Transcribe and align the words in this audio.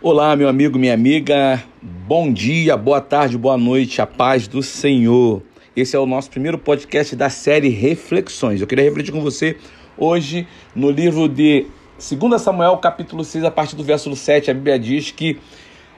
Olá, 0.00 0.36
meu 0.36 0.48
amigo, 0.48 0.78
minha 0.78 0.94
amiga. 0.94 1.60
Bom 1.82 2.32
dia, 2.32 2.76
boa 2.76 3.00
tarde, 3.00 3.36
boa 3.36 3.58
noite, 3.58 4.00
a 4.00 4.06
paz 4.06 4.46
do 4.46 4.62
Senhor. 4.62 5.42
Esse 5.74 5.96
é 5.96 5.98
o 5.98 6.06
nosso 6.06 6.30
primeiro 6.30 6.56
podcast 6.56 7.16
da 7.16 7.28
série 7.28 7.68
Reflexões. 7.68 8.60
Eu 8.60 8.68
queria 8.68 8.84
refletir 8.84 9.10
com 9.10 9.20
você 9.20 9.56
hoje 9.96 10.46
no 10.72 10.88
livro 10.88 11.28
de 11.28 11.66
2 11.98 12.40
Samuel, 12.40 12.76
capítulo 12.76 13.24
6, 13.24 13.42
a 13.42 13.50
partir 13.50 13.74
do 13.74 13.82
verso 13.82 14.14
7. 14.14 14.52
A 14.52 14.54
Bíblia 14.54 14.78
diz 14.78 15.10
que 15.10 15.36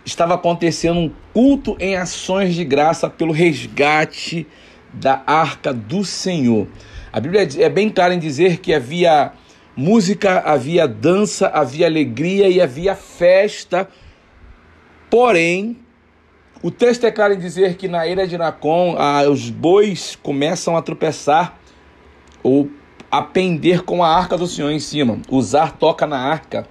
estava 0.02 0.32
acontecendo 0.32 0.98
um 0.98 1.10
culto 1.34 1.76
em 1.78 1.94
ações 1.94 2.54
de 2.54 2.64
graça 2.64 3.10
pelo 3.10 3.34
resgate 3.34 4.46
da 4.94 5.22
arca 5.26 5.74
do 5.74 6.06
Senhor. 6.06 6.66
A 7.12 7.20
Bíblia 7.20 7.46
é 7.58 7.68
bem 7.68 7.90
clara 7.90 8.14
em 8.14 8.18
dizer 8.18 8.60
que 8.60 8.72
havia 8.72 9.32
música, 9.77 10.41
havia 10.41 10.87
dança, 10.87 11.48
havia 11.48 11.87
alegria 11.87 12.48
e 12.48 12.61
havia 12.61 12.95
festa. 12.95 13.89
Porém, 15.09 15.77
o 16.62 16.70
texto 16.70 17.05
é 17.05 17.11
claro 17.11 17.34
em 17.34 17.38
dizer 17.38 17.77
que 17.77 17.88
na 17.88 18.06
ilha 18.06 18.27
de 18.27 18.37
Nacon 18.37 18.95
ah, 18.98 19.23
os 19.28 19.48
bois 19.48 20.16
começam 20.23 20.77
a 20.77 20.83
tropeçar 20.83 21.59
ou 22.42 22.70
a 23.11 23.23
pender 23.23 23.83
com 23.83 24.05
a 24.05 24.09
arca 24.14 24.37
do 24.37 24.47
Senhor 24.47 24.70
em 24.70 24.78
cima. 24.78 25.19
Usar 25.30 25.73
toca 25.78 26.06
na 26.06 26.19
arca 26.19 26.66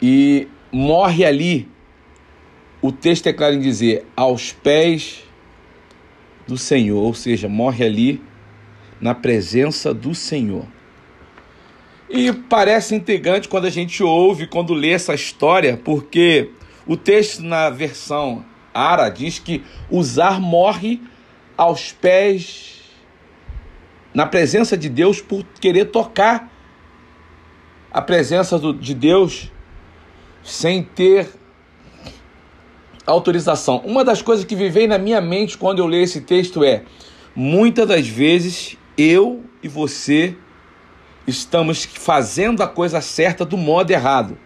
e 0.00 0.48
morre 0.72 1.24
ali. 1.24 1.68
O 2.80 2.90
texto 2.90 3.28
é 3.28 3.32
claro 3.32 3.54
em 3.54 3.60
dizer 3.60 4.04
aos 4.16 4.52
pés 4.52 5.22
do 6.46 6.58
Senhor, 6.58 7.00
ou 7.00 7.14
seja, 7.14 7.48
morre 7.48 7.84
ali 7.84 8.22
na 9.00 9.14
presença 9.14 9.94
do 9.94 10.14
Senhor. 10.14 10.66
E 12.14 12.30
parece 12.30 12.94
intrigante 12.94 13.48
quando 13.48 13.64
a 13.64 13.70
gente 13.70 14.02
ouve, 14.02 14.46
quando 14.46 14.74
lê 14.74 14.90
essa 14.90 15.14
história, 15.14 15.80
porque 15.82 16.50
o 16.86 16.94
texto 16.94 17.42
na 17.42 17.70
versão 17.70 18.44
Ara 18.74 19.08
diz 19.08 19.38
que 19.38 19.64
Uzar 19.90 20.38
morre 20.38 21.00
aos 21.56 21.90
pés, 21.90 22.82
na 24.12 24.26
presença 24.26 24.76
de 24.76 24.90
Deus, 24.90 25.22
por 25.22 25.42
querer 25.58 25.86
tocar 25.86 26.52
a 27.90 28.02
presença 28.02 28.58
do, 28.58 28.74
de 28.74 28.92
Deus 28.94 29.50
sem 30.44 30.82
ter 30.82 31.30
autorização. 33.06 33.78
Uma 33.86 34.04
das 34.04 34.20
coisas 34.20 34.44
que 34.44 34.54
vivei 34.54 34.86
na 34.86 34.98
minha 34.98 35.20
mente 35.22 35.56
quando 35.56 35.78
eu 35.78 35.86
leio 35.86 36.04
esse 36.04 36.20
texto 36.20 36.62
é: 36.62 36.82
muitas 37.34 37.88
das 37.88 38.06
vezes 38.06 38.76
eu 38.98 39.42
e 39.62 39.68
você 39.68 40.36
estamos 41.26 41.84
fazendo 41.84 42.62
a 42.62 42.68
coisa 42.68 43.00
certa 43.00 43.44
do 43.44 43.56
modo 43.56 43.90
errado. 43.90 44.36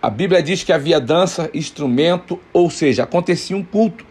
A 0.00 0.10
Bíblia 0.10 0.42
diz 0.42 0.62
que 0.62 0.72
havia 0.72 1.00
dança, 1.00 1.50
instrumento, 1.52 2.38
ou 2.52 2.70
seja, 2.70 3.04
acontecia 3.04 3.56
um 3.56 3.62
culto. 3.62 4.04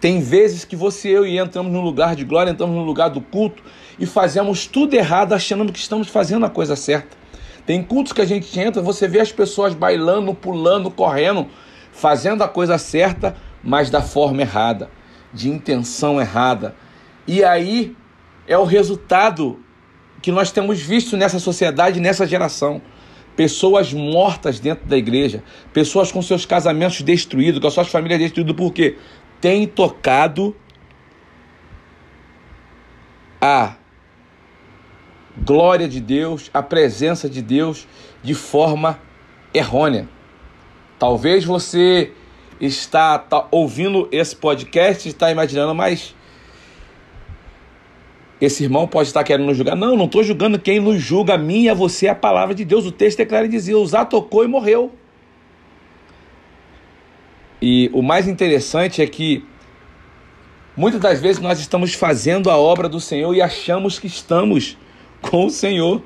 Tem 0.00 0.20
vezes 0.20 0.64
que 0.64 0.74
você 0.74 1.10
e 1.10 1.36
eu 1.36 1.44
entramos 1.44 1.72
no 1.72 1.80
lugar 1.80 2.16
de 2.16 2.24
glória, 2.24 2.50
entramos 2.50 2.74
no 2.74 2.82
lugar 2.82 3.10
do 3.10 3.20
culto 3.20 3.62
e 3.98 4.06
fazemos 4.06 4.66
tudo 4.66 4.94
errado 4.94 5.32
achando 5.32 5.72
que 5.72 5.78
estamos 5.78 6.08
fazendo 6.08 6.46
a 6.46 6.50
coisa 6.50 6.74
certa. 6.74 7.16
Tem 7.64 7.82
cultos 7.82 8.12
que 8.12 8.20
a 8.20 8.24
gente 8.24 8.58
entra, 8.58 8.82
você 8.82 9.06
vê 9.06 9.20
as 9.20 9.30
pessoas 9.30 9.74
bailando, 9.74 10.34
pulando, 10.34 10.90
correndo, 10.90 11.46
fazendo 11.92 12.42
a 12.42 12.48
coisa 12.48 12.78
certa, 12.78 13.36
mas 13.62 13.90
da 13.90 14.02
forma 14.02 14.42
errada, 14.42 14.90
de 15.32 15.48
intenção 15.48 16.20
errada. 16.20 16.74
E 17.26 17.44
aí 17.44 17.94
é 18.48 18.58
o 18.58 18.64
resultado 18.64 19.60
que 20.22 20.30
nós 20.30 20.52
temos 20.52 20.80
visto 20.80 21.16
nessa 21.16 21.38
sociedade, 21.38 22.00
nessa 22.00 22.26
geração. 22.26 22.80
Pessoas 23.34 23.92
mortas 23.92 24.60
dentro 24.60 24.86
da 24.86 24.96
igreja, 24.96 25.42
pessoas 25.72 26.12
com 26.12 26.22
seus 26.22 26.46
casamentos 26.46 27.00
destruídos, 27.02 27.60
com 27.60 27.66
as 27.66 27.74
suas 27.74 27.88
famílias 27.88 28.20
destruídas, 28.20 28.54
porque 28.54 28.96
tem 29.40 29.66
tocado 29.66 30.54
a 33.40 33.74
glória 35.36 35.88
de 35.88 36.00
Deus, 36.00 36.50
a 36.54 36.62
presença 36.62 37.28
de 37.28 37.42
Deus 37.42 37.88
de 38.22 38.34
forma 38.34 39.00
errônea. 39.52 40.08
Talvez 40.98 41.44
você 41.44 42.12
está 42.60 43.18
tá, 43.18 43.48
ouvindo 43.50 44.08
esse 44.12 44.36
podcast 44.36 45.08
e 45.08 45.10
está 45.10 45.32
imaginando, 45.32 45.74
mas 45.74 46.14
esse 48.44 48.64
irmão 48.64 48.88
pode 48.88 49.08
estar 49.08 49.22
querendo 49.22 49.46
nos 49.46 49.56
julgar. 49.56 49.76
Não, 49.76 49.96
não 49.96 50.06
estou 50.06 50.24
julgando 50.24 50.58
quem 50.58 50.80
nos 50.80 51.00
julga, 51.00 51.34
a 51.34 51.38
mim 51.38 51.62
e 51.62 51.68
a 51.68 51.74
você, 51.74 52.08
a 52.08 52.14
palavra 52.14 52.52
de 52.52 52.64
Deus. 52.64 52.84
O 52.84 52.90
texto 52.90 53.20
é 53.20 53.24
claro 53.24 53.46
e 53.46 53.48
dizia: 53.48 53.78
Usar 53.78 54.06
tocou 54.06 54.42
e 54.42 54.48
morreu. 54.48 54.90
E 57.60 57.88
o 57.94 58.02
mais 58.02 58.26
interessante 58.26 59.00
é 59.00 59.06
que 59.06 59.44
muitas 60.76 61.00
das 61.00 61.20
vezes 61.20 61.40
nós 61.40 61.60
estamos 61.60 61.94
fazendo 61.94 62.50
a 62.50 62.56
obra 62.56 62.88
do 62.88 62.98
Senhor 62.98 63.32
e 63.32 63.40
achamos 63.40 64.00
que 64.00 64.08
estamos 64.08 64.76
com 65.20 65.46
o 65.46 65.50
Senhor. 65.50 66.02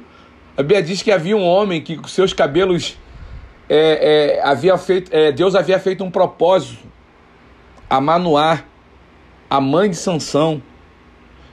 A 0.58 0.62
Bíblia 0.62 0.82
diz 0.82 1.00
que 1.00 1.10
havia 1.10 1.34
um 1.34 1.44
homem 1.44 1.80
que 1.80 1.96
com 1.96 2.06
seus 2.06 2.34
cabelos 2.34 2.98
é, 3.66 4.36
é, 4.36 4.46
havia 4.46 4.76
feito, 4.76 5.10
é, 5.10 5.32
Deus 5.32 5.54
havia 5.54 5.78
feito 5.78 6.04
um 6.04 6.10
propósito 6.10 6.84
a 7.88 7.98
Manoar, 7.98 8.66
a 9.48 9.58
mãe 9.58 9.88
de 9.88 9.96
Sansão 9.96 10.60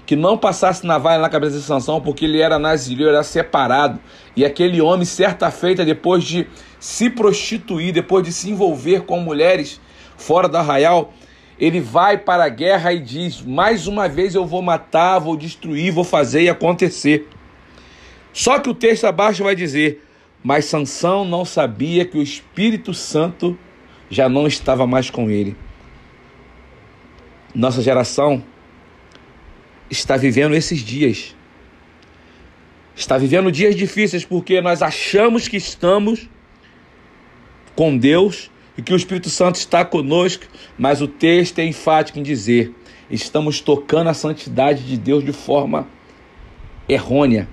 que 0.06 0.16
não 0.16 0.38
passasse 0.38 0.86
navalha 0.86 1.22
na 1.22 1.30
cabeça 1.30 1.58
de 1.58 1.64
Sansão, 1.64 2.02
porque 2.02 2.26
ele 2.26 2.42
era 2.42 2.60
nazireu, 2.60 3.10
era 3.10 3.24
separado. 3.24 4.00
E 4.36 4.44
aquele 4.44 4.82
homem, 4.82 5.06
certa 5.06 5.50
feita, 5.50 5.86
depois 5.86 6.24
de 6.24 6.48
se 6.80 7.10
prostituir, 7.10 7.94
depois 7.94 8.24
de 8.24 8.34
se 8.34 8.50
envolver 8.50 9.02
com 9.02 9.20
mulheres 9.20 9.80
fora 10.18 10.50
do 10.50 10.58
arraial, 10.58 11.14
ele 11.60 11.80
vai 11.80 12.18
para 12.18 12.44
a 12.44 12.50
guerra 12.50 12.92
e 12.92 13.00
diz: 13.00 13.42
Mais 13.42 13.88
uma 13.88 14.10
vez 14.10 14.36
eu 14.36 14.46
vou 14.46 14.62
matar, 14.62 15.20
vou 15.20 15.38
destruir, 15.38 15.92
vou 15.92 16.04
fazer 16.04 16.44
e 16.44 16.50
acontecer. 16.50 17.28
Só 18.34 18.60
que 18.60 18.70
o 18.70 18.74
texto 18.74 19.06
abaixo 19.06 19.44
vai 19.44 19.56
dizer: 19.56 20.04
Mas 20.44 20.66
Sansão 20.66 21.24
não 21.24 21.46
sabia 21.46 22.04
que 22.04 22.18
o 22.18 22.22
Espírito 22.22 22.94
Santo 22.94 23.58
já 24.10 24.28
não 24.28 24.46
estava 24.48 24.86
mais 24.86 25.10
com 25.10 25.30
ele. 25.30 25.56
Nossa 27.56 27.82
geração 27.82 28.44
está 29.94 30.18
vivendo 30.18 30.56
esses 30.56 30.80
dias. 30.80 31.36
Está 32.96 33.18
vivendo 33.18 33.52
dias 33.52 33.76
difíceis 33.76 34.26
porque 34.26 34.62
nós 34.62 34.82
achamos 34.82 35.48
que 35.48 35.58
estamos 35.58 36.30
com 37.76 37.98
Deus 37.98 38.52
e 38.78 38.82
que 38.82 38.94
o 38.94 38.96
Espírito 38.96 39.30
Santo 39.30 39.56
está 39.56 39.84
conosco, 39.86 40.46
mas 40.78 41.02
o 41.02 41.08
texto 41.08 41.60
é 41.60 41.66
enfático 41.66 42.20
em 42.20 42.24
dizer: 42.24 42.74
estamos 43.10 43.62
tocando 43.62 44.10
a 44.10 44.14
santidade 44.14 44.84
de 44.84 44.98
Deus 44.98 45.24
de 45.24 45.34
forma 45.34 45.88
errônea, 46.88 47.48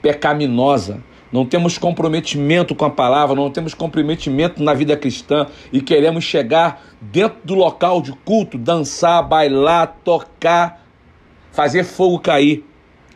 pecaminosa. 0.00 1.02
Não 1.30 1.44
temos 1.44 1.76
comprometimento 1.76 2.74
com 2.74 2.86
a 2.86 2.90
palavra, 2.90 3.36
não 3.36 3.50
temos 3.50 3.74
comprometimento 3.74 4.62
na 4.62 4.72
vida 4.72 4.96
cristã 4.96 5.46
e 5.70 5.82
queremos 5.82 6.24
chegar 6.24 6.82
dentro 7.02 7.40
do 7.44 7.54
local 7.54 8.00
de 8.00 8.12
culto, 8.24 8.56
dançar, 8.56 9.22
bailar, 9.22 9.98
tocar 10.02 10.87
fazer 11.58 11.82
fogo 11.82 12.20
cair. 12.20 12.64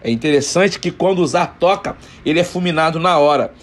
É 0.02 0.10
interessante 0.10 0.80
que 0.80 0.90
quando 0.90 1.20
usar 1.20 1.46
toca, 1.60 1.96
ele 2.26 2.40
é 2.40 2.44
fulminado 2.44 2.98
na 2.98 3.16
hora. 3.16 3.54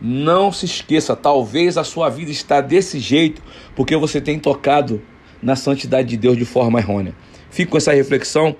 Não 0.00 0.52
se 0.52 0.64
esqueça, 0.64 1.16
talvez 1.16 1.76
a 1.76 1.82
sua 1.82 2.08
vida 2.08 2.30
está 2.30 2.60
desse 2.60 3.00
jeito 3.00 3.42
porque 3.74 3.96
você 3.96 4.20
tem 4.20 4.38
tocado 4.38 5.02
na 5.42 5.56
santidade 5.56 6.10
de 6.10 6.16
Deus 6.16 6.36
de 6.36 6.44
forma 6.44 6.78
errônea. 6.78 7.16
Fique 7.50 7.72
com 7.72 7.78
essa 7.78 7.92
reflexão. 7.92 8.54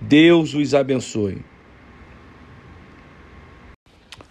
Deus 0.00 0.54
os 0.54 0.72
abençoe. 0.72 1.38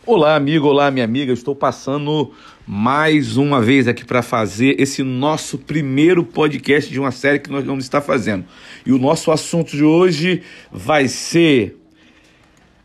Olá, 0.06 0.36
amigo, 0.36 0.68
olá, 0.68 0.92
minha 0.92 1.06
amiga. 1.06 1.32
estou 1.32 1.56
passando 1.56 2.34
mais 2.68 3.38
uma 3.38 3.62
vez 3.62 3.88
aqui 3.88 4.04
para 4.04 4.22
fazer 4.22 4.76
esse 4.78 5.02
nosso 5.02 5.58
primeiro 5.58 6.26
podcast 6.26 6.92
de 6.92 7.00
uma 7.00 7.10
série 7.10 7.40
que 7.40 7.50
nós 7.50 7.64
vamos 7.64 7.86
estar 7.86 8.02
fazendo. 8.02 8.44
E 8.86 8.92
o 8.92 8.98
nosso 8.98 9.32
assunto 9.32 9.78
de 9.78 9.84
hoje 9.86 10.42
vai 10.70 11.08
ser 11.08 11.78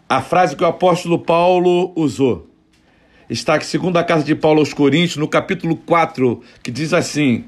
a 0.09 0.23
frase 0.23 0.55
que 0.55 0.63
o 0.63 0.67
apóstolo 0.67 1.19
Paulo 1.19 1.93
usou. 1.97 2.49
Está 3.29 3.55
aqui, 3.55 3.67
segundo 3.67 3.97
a 3.97 4.05
carta 4.05 4.23
de 4.23 4.37
Paulo 4.37 4.61
aos 4.61 4.73
Coríntios, 4.73 5.17
no 5.17 5.27
capítulo 5.27 5.75
4, 5.75 6.41
que 6.63 6.71
diz 6.71 6.95
assim: 6.95 7.47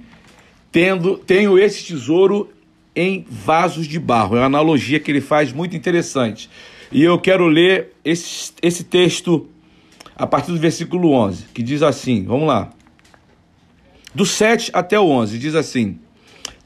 Tendo, 0.72 1.16
Tenho 1.16 1.56
esse 1.56 1.84
tesouro 1.84 2.50
em 2.92 3.24
vasos 3.30 3.86
de 3.86 4.00
barro. 4.00 4.34
É 4.34 4.40
uma 4.40 4.46
analogia 4.46 4.98
que 4.98 5.12
ele 5.12 5.20
faz 5.20 5.52
muito 5.52 5.76
interessante. 5.76 6.50
E 6.90 7.04
eu 7.04 7.20
quero 7.20 7.46
ler 7.46 7.92
esse, 8.04 8.52
esse 8.60 8.82
texto 8.82 9.48
a 10.20 10.26
partir 10.26 10.52
do 10.52 10.58
versículo 10.58 11.12
11, 11.12 11.44
que 11.54 11.62
diz 11.62 11.82
assim: 11.82 12.24
vamos 12.24 12.46
lá. 12.46 12.68
Do 14.14 14.26
7 14.26 14.70
até 14.74 15.00
o 15.00 15.06
11, 15.06 15.38
diz 15.38 15.54
assim: 15.54 15.98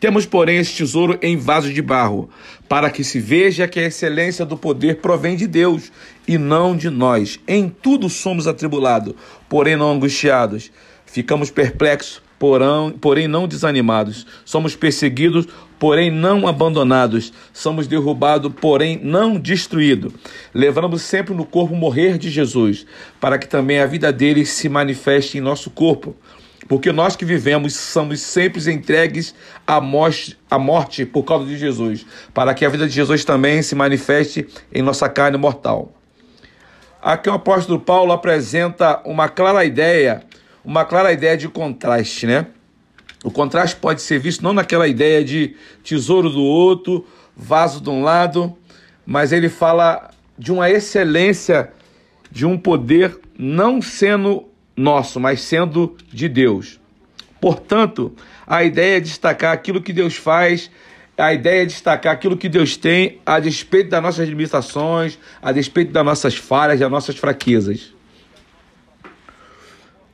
Temos, 0.01 0.27
porém, 0.27 0.59
esse 0.59 0.75
tesouro 0.75 1.17
em 1.23 1.37
vasos 1.37 1.73
de 1.73 1.81
barro, 1.81 2.29
para 2.69 2.91
que 2.91 3.05
se 3.05 3.21
veja 3.21 3.69
que 3.69 3.79
a 3.79 3.85
excelência 3.85 4.45
do 4.45 4.57
poder 4.57 5.01
provém 5.01 5.37
de 5.37 5.47
Deus 5.47 5.93
e 6.27 6.37
não 6.37 6.77
de 6.77 6.91
nós. 6.91 7.39
Em 7.47 7.69
tudo 7.69 8.09
somos 8.09 8.49
atribulados, 8.49 9.15
porém 9.49 9.77
não 9.77 9.93
angustiados, 9.93 10.73
Ficamos 11.15 11.49
perplexos, 11.49 12.21
porém, 12.39 12.91
porém 13.01 13.29
não 13.29 13.47
desanimados. 13.47 14.27
Somos 14.45 14.77
perseguidos, 14.77 15.47
porém 15.79 16.11
não 16.11 16.47
abandonados. 16.47 17.33
Somos 17.53 17.87
derrubados, 17.87 18.53
porém 18.61 19.01
não 19.03 19.37
destruídos. 19.37 20.13
Levamos 20.53 21.03
sempre 21.03 21.35
no 21.35 21.45
corpo 21.45 21.75
morrer 21.75 22.19
de 22.19 22.31
Jesus, 22.31 22.87
para 23.21 23.39
que 23.39 23.49
também 23.49 23.81
a 23.81 23.87
vida 23.87 24.13
dele 24.13 24.45
se 24.45 24.69
manifeste 24.69 25.39
em 25.39 25.41
nosso 25.41 25.71
corpo. 25.71 26.17
Porque 26.69 26.93
nós 26.93 27.15
que 27.15 27.25
vivemos 27.25 27.75
somos 27.75 28.21
sempre 28.21 28.73
entregues 28.73 29.35
à 29.67 29.81
morte, 29.81 30.39
à 30.51 30.59
morte 30.59 31.05
por 31.05 31.23
causa 31.23 31.45
de 31.45 31.59
Jesus, 31.59 32.07
para 32.33 32.55
que 32.55 32.65
a 32.65 32.69
vida 32.69 32.87
de 32.87 32.95
Jesus 32.95 33.25
também 33.25 33.63
se 33.63 33.75
manifeste 33.75 34.47
em 34.73 34.81
nossa 34.83 35.09
carne 35.09 35.37
mortal. 35.37 35.93
Aqui 37.03 37.29
o 37.29 37.35
apóstolo 37.35 37.79
Paulo 37.79 38.13
apresenta 38.13 39.03
uma 39.05 39.29
clara 39.29 39.63
ideia, 39.63 40.23
uma 40.65 40.85
clara 40.85 41.13
ideia 41.13 41.37
de 41.37 41.49
contraste, 41.49 42.27
né? 42.27 42.47
O 43.23 43.31
contraste 43.31 43.77
pode 43.77 44.03
ser 44.03 44.19
visto 44.19 44.43
não 44.43 44.53
naquela 44.53 44.87
ideia 44.87 45.25
de 45.25 45.57
tesouro 45.83 46.29
do 46.29 46.43
outro, 46.43 47.07
vaso 47.37 47.81
de 47.81 47.91
um 47.91 48.03
lado, 48.03 48.57
mas 49.07 49.33
ele 49.33 49.49
fala 49.49 50.11
de 50.39 50.53
uma 50.53 50.71
excelência, 50.71 51.73
de 52.31 52.45
um 52.45 52.59
poder 52.59 53.19
não 53.39 53.81
sendo 53.81 54.49
nosso, 54.77 55.19
mas 55.19 55.41
sendo 55.41 55.97
de 56.13 56.29
Deus. 56.29 56.81
Portanto, 57.41 58.15
a 58.47 58.65
ideia 58.65 58.97
é 58.97 59.01
destacar 59.01 59.53
aquilo 59.53 59.83
que 59.83 59.93
Deus 59.93 60.17
faz 60.17 60.71
a 61.17 61.33
ideia 61.33 61.63
é 61.63 61.67
destacar 61.67 62.13
aquilo 62.13 62.37
que 62.37 62.49
Deus 62.49 62.77
tem 62.77 63.21
a 63.25 63.39
despeito 63.39 63.91
das 63.91 64.03
nossas 64.03 64.29
limitações, 64.29 65.17
a 65.41 65.53
despeito 65.53 65.93
das 65.93 66.05
nossas 66.05 66.35
falhas, 66.35 66.81
das 66.81 66.91
nossas 66.91 67.17
fraquezas. 67.17 67.94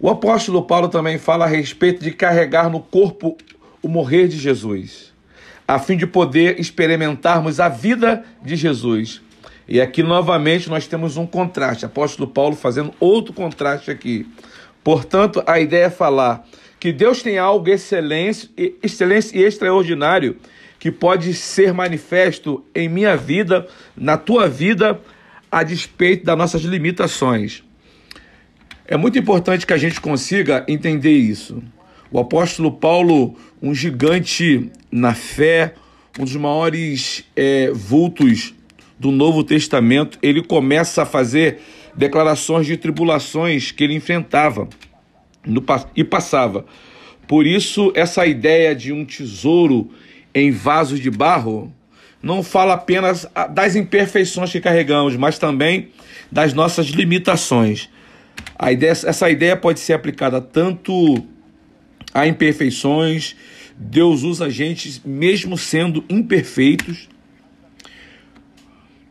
O 0.03 0.09
apóstolo 0.09 0.63
Paulo 0.63 0.89
também 0.89 1.19
fala 1.19 1.45
a 1.45 1.49
respeito 1.49 2.03
de 2.03 2.11
carregar 2.11 2.71
no 2.71 2.81
corpo 2.81 3.37
o 3.83 3.89
morrer 3.89 4.29
de 4.29 4.39
Jesus, 4.39 5.13
a 5.69 5.79
fim 5.79 5.95
de 5.95 6.07
poder 6.07 6.59
experimentarmos 6.59 7.61
a 7.61 7.69
vida 7.69 8.25
de 8.43 8.57
Jesus. 8.57 9.21
E 9.69 9.79
aqui 9.79 10.03
novamente 10.03 10.71
nós 10.71 10.87
temos 10.87 11.19
um 11.19 11.27
contraste, 11.27 11.85
apóstolo 11.85 12.27
Paulo 12.27 12.57
fazendo 12.57 12.95
outro 12.99 13.35
contraste 13.35 13.91
aqui. 13.91 14.27
Portanto, 14.83 15.43
a 15.47 15.61
ideia 15.61 15.85
é 15.85 15.91
falar 15.91 16.49
que 16.79 16.93
Deus 16.93 17.23
tem 17.23 17.37
algo 17.37 17.69
excelente, 17.69 18.51
excelente 18.83 19.37
e 19.37 19.43
extraordinário 19.43 20.39
que 20.79 20.91
pode 20.91 21.35
ser 21.35 21.75
manifesto 21.75 22.65
em 22.75 22.89
minha 22.89 23.19
vida, 23.19 23.69
na 23.95 24.17
tua 24.17 24.49
vida, 24.49 24.99
a 25.53 25.63
despeito 25.63 26.25
das 26.25 26.39
nossas 26.39 26.63
limitações. 26.63 27.63
É 28.91 28.97
muito 28.97 29.17
importante 29.17 29.65
que 29.65 29.73
a 29.73 29.79
gente 29.79 30.01
consiga 30.01 30.65
entender 30.67 31.17
isso. 31.17 31.63
O 32.11 32.19
apóstolo 32.19 32.73
Paulo, 32.73 33.37
um 33.63 33.73
gigante 33.73 34.69
na 34.91 35.15
fé, 35.15 35.75
um 36.19 36.25
dos 36.25 36.35
maiores 36.35 37.25
é, 37.37 37.71
vultos 37.73 38.53
do 38.99 39.13
Novo 39.13 39.45
Testamento, 39.45 40.19
ele 40.21 40.43
começa 40.43 41.03
a 41.03 41.07
fazer 41.07 41.61
declarações 41.95 42.67
de 42.67 42.77
tribulações 42.77 43.71
que 43.71 43.85
ele 43.85 43.95
enfrentava 43.95 44.69
no, 45.47 45.65
e 45.95 46.03
passava. 46.03 46.67
Por 47.29 47.47
isso, 47.47 47.93
essa 47.95 48.27
ideia 48.27 48.75
de 48.75 48.93
um 48.93 49.05
tesouro 49.05 49.89
em 50.35 50.51
vasos 50.51 50.99
de 50.99 51.13
barro 51.13 51.73
não 52.21 52.43
fala 52.43 52.75
apenas 52.75 53.25
das 53.51 53.77
imperfeições 53.77 54.51
que 54.51 54.61
carregamos, 54.61 55.15
mas 55.15 55.39
também 55.39 55.91
das 56.31 56.53
nossas 56.53 56.87
limitações. 56.87 57.89
A 58.63 58.71
ideia, 58.71 58.91
essa 58.91 59.31
ideia 59.31 59.57
pode 59.57 59.81
ser 59.81 59.95
aplicada 59.95 60.39
tanto 60.39 61.17
a 62.13 62.27
imperfeições, 62.27 63.35
Deus 63.75 64.23
usa 64.23 64.45
a 64.45 64.51
gente 64.51 65.01
mesmo 65.03 65.57
sendo 65.57 66.05
imperfeitos, 66.11 67.09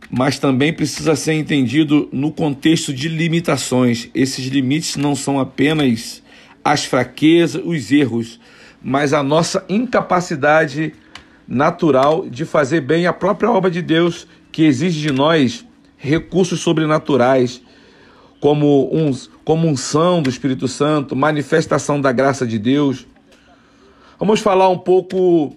mas 0.07 0.37
também 0.37 0.71
precisa 0.71 1.15
ser 1.15 1.33
entendido 1.33 2.07
no 2.11 2.31
contexto 2.31 2.93
de 2.93 3.07
limitações. 3.07 4.11
Esses 4.13 4.45
limites 4.45 4.95
não 4.95 5.15
são 5.15 5.39
apenas 5.39 6.21
as 6.63 6.85
fraquezas, 6.85 7.59
os 7.65 7.91
erros, 7.91 8.39
mas 8.79 9.13
a 9.13 9.23
nossa 9.23 9.65
incapacidade 9.67 10.93
natural 11.47 12.29
de 12.29 12.45
fazer 12.45 12.81
bem 12.81 13.07
a 13.07 13.13
própria 13.13 13.49
obra 13.49 13.71
de 13.71 13.81
Deus, 13.81 14.27
que 14.51 14.61
exige 14.61 15.01
de 15.01 15.11
nós 15.11 15.65
recursos 15.97 16.59
sobrenaturais, 16.59 17.63
como, 18.39 18.89
uns, 18.91 19.29
como 19.43 19.67
unção 19.67 20.21
do 20.21 20.29
Espírito 20.29 20.67
Santo, 20.67 21.15
manifestação 21.15 21.99
da 21.99 22.11
graça 22.11 22.47
de 22.47 22.57
Deus. 22.57 23.05
Vamos 24.17 24.39
falar 24.39 24.69
um 24.69 24.77
pouco, 24.77 25.55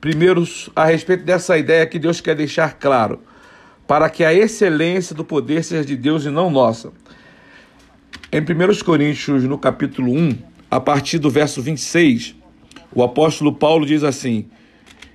primeiro, 0.00 0.46
a 0.74 0.84
respeito 0.84 1.24
dessa 1.24 1.58
ideia 1.58 1.86
que 1.86 1.98
Deus 1.98 2.20
quer 2.20 2.34
deixar 2.34 2.74
claro, 2.74 3.20
para 3.86 4.08
que 4.08 4.24
a 4.24 4.32
excelência 4.32 5.14
do 5.14 5.24
poder 5.24 5.64
seja 5.64 5.84
de 5.84 5.96
Deus 5.96 6.24
e 6.24 6.30
não 6.30 6.50
nossa. 6.50 6.92
Em 8.30 8.40
1 8.40 8.84
Coríntios, 8.84 9.44
no 9.44 9.58
capítulo 9.58 10.12
1, 10.12 10.38
a 10.70 10.78
partir 10.78 11.18
do 11.18 11.30
verso 11.30 11.62
26, 11.62 12.36
o 12.94 13.02
apóstolo 13.02 13.54
Paulo 13.54 13.86
diz 13.86 14.04
assim: 14.04 14.46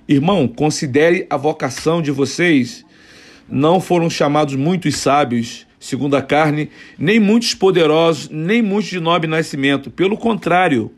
Irmão, 0.08 0.48
considere 0.48 1.26
a 1.30 1.36
vocação 1.36 2.02
de 2.02 2.10
vocês. 2.10 2.84
Não 3.48 3.80
foram 3.80 4.08
chamados 4.08 4.54
muitos 4.54 4.96
sábios, 4.96 5.66
segundo 5.84 6.16
a 6.16 6.22
carne, 6.22 6.70
nem 6.98 7.20
muitos 7.20 7.54
poderosos, 7.54 8.30
nem 8.30 8.62
muitos 8.62 8.90
de 8.90 8.98
nobre 8.98 9.28
nascimento. 9.28 9.90
Pelo 9.90 10.16
contrário, 10.16 10.90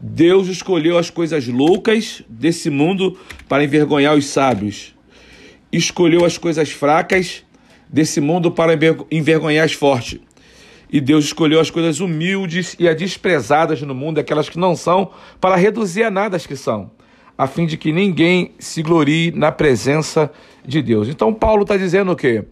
Deus 0.00 0.48
escolheu 0.48 0.98
as 0.98 1.10
coisas 1.10 1.46
loucas 1.46 2.22
desse 2.28 2.70
mundo 2.70 3.16
para 3.48 3.62
envergonhar 3.62 4.16
os 4.16 4.26
sábios. 4.26 4.94
Escolheu 5.72 6.24
as 6.24 6.36
coisas 6.36 6.70
fracas 6.70 7.44
desse 7.88 8.20
mundo 8.20 8.50
para 8.50 8.76
envergonhar 9.10 9.64
as 9.64 9.72
fortes. 9.72 10.18
E 10.92 11.00
Deus 11.00 11.26
escolheu 11.26 11.60
as 11.60 11.70
coisas 11.70 12.00
humildes 12.00 12.74
e 12.80 12.88
as 12.88 12.96
desprezadas 12.96 13.80
no 13.82 13.94
mundo, 13.94 14.18
aquelas 14.18 14.48
que 14.48 14.58
não 14.58 14.74
são, 14.74 15.12
para 15.40 15.54
reduzir 15.54 16.02
a 16.02 16.10
nada 16.10 16.36
as 16.36 16.46
que 16.46 16.56
são 16.56 16.90
a 17.40 17.46
fim 17.46 17.64
de 17.64 17.78
que 17.78 17.90
ninguém 17.90 18.52
se 18.58 18.82
glorie 18.82 19.32
na 19.34 19.50
presença 19.50 20.30
de 20.62 20.82
Deus. 20.82 21.08
Então, 21.08 21.32
Paulo 21.32 21.62
está 21.62 21.74
dizendo 21.74 22.12
o 22.12 22.16
quê? 22.16 22.44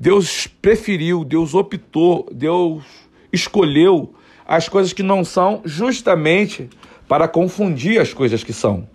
Deus 0.00 0.46
preferiu, 0.46 1.24
Deus 1.24 1.54
optou, 1.54 2.28
Deus 2.30 2.84
escolheu 3.32 4.14
as 4.46 4.68
coisas 4.68 4.92
que 4.92 5.02
não 5.02 5.24
são, 5.24 5.60
justamente 5.64 6.70
para 7.08 7.26
confundir 7.26 8.00
as 8.00 8.14
coisas 8.14 8.44
que 8.44 8.52
são. 8.52 8.88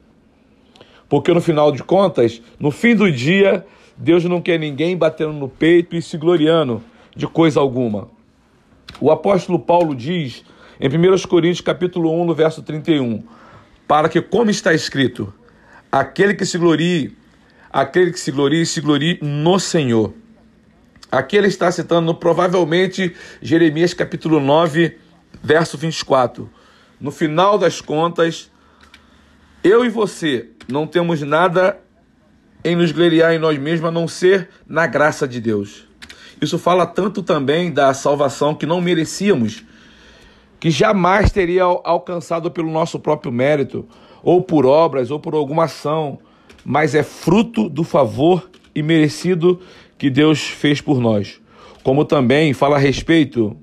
Porque 1.09 1.33
no 1.33 1.41
final 1.41 1.73
de 1.73 1.83
contas, 1.83 2.41
no 2.57 2.71
fim 2.71 2.95
do 2.95 3.11
dia, 3.11 3.65
Deus 3.97 4.23
não 4.23 4.41
quer 4.41 4.57
ninguém 4.57 4.95
batendo 4.95 5.33
no 5.33 5.49
peito 5.49 5.93
e 5.93 6.01
se 6.01 6.17
gloriando 6.17 6.81
de 7.13 7.27
coisa 7.27 7.59
alguma. 7.59 8.07
O 9.01 9.11
apóstolo 9.11 9.59
Paulo 9.59 9.93
diz 9.93 10.45
em 10.79 10.87
1 10.87 11.27
Coríntios 11.27 11.59
capítulo 11.59 12.13
1, 12.21 12.25
no 12.25 12.33
verso 12.33 12.63
31, 12.63 13.21
para 13.85 14.07
que, 14.07 14.21
como 14.21 14.49
está 14.49 14.73
escrito, 14.73 15.33
aquele 15.91 16.33
que 16.33 16.45
se 16.45 16.57
glorie, 16.57 17.17
aquele 17.69 18.11
que 18.13 18.19
se 18.19 18.31
glorie, 18.31 18.65
se 18.65 18.79
glorie 18.79 19.19
no 19.21 19.59
Senhor. 19.59 20.13
Aqui 21.13 21.37
ele 21.37 21.45
está 21.45 21.71
citando 21.71 22.15
provavelmente 22.15 23.15
Jeremias 23.39 23.93
capítulo 23.93 24.39
9, 24.39 24.97
verso 25.43 25.77
24. 25.77 26.49
No 26.99 27.11
final 27.11 27.55
das 27.55 27.79
contas, 27.79 28.49
eu 29.63 29.85
e 29.85 29.89
você 29.89 30.49
não 30.67 30.87
temos 30.87 31.21
nada 31.21 31.79
em 32.65 32.75
nos 32.75 32.91
gloriar 32.91 33.31
em 33.31 33.37
nós 33.37 33.59
mesmos 33.59 33.89
a 33.89 33.91
não 33.91 34.07
ser 34.07 34.49
na 34.67 34.87
graça 34.87 35.27
de 35.27 35.39
Deus. 35.39 35.87
Isso 36.41 36.57
fala 36.57 36.83
tanto 36.83 37.21
também 37.21 37.71
da 37.71 37.93
salvação 37.93 38.55
que 38.55 38.65
não 38.65 38.81
merecíamos, 38.81 39.63
que 40.59 40.71
jamais 40.71 41.31
teria 41.31 41.61
alcançado 41.61 42.49
pelo 42.49 42.71
nosso 42.71 42.99
próprio 42.99 43.31
mérito, 43.31 43.87
ou 44.23 44.41
por 44.41 44.65
obras, 44.65 45.11
ou 45.11 45.19
por 45.19 45.35
alguma 45.35 45.65
ação, 45.65 46.17
mas 46.65 46.95
é 46.95 47.03
fruto 47.03 47.69
do 47.69 47.83
favor 47.83 48.49
e 48.73 48.81
merecido 48.81 49.61
que 50.03 50.09
Deus 50.09 50.41
fez 50.41 50.81
por 50.81 50.99
nós. 50.99 51.39
Como 51.81 52.03
também 52.03 52.51
fala 52.51 52.75
a 52.75 52.77
respeito 52.77 53.55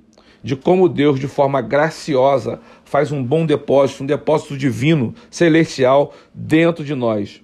de 0.42 0.56
como 0.56 0.88
Deus, 0.88 1.20
de 1.20 1.28
forma 1.28 1.60
graciosa, 1.60 2.62
faz 2.82 3.12
um 3.12 3.22
bom 3.22 3.44
depósito, 3.44 4.04
um 4.04 4.06
depósito 4.06 4.56
divino, 4.56 5.14
celestial, 5.30 6.14
dentro 6.32 6.82
de 6.82 6.94
nós. 6.94 7.42